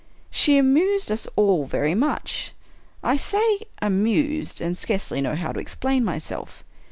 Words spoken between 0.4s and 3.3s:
amused us all very much. I